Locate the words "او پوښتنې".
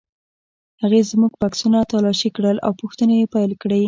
2.65-3.15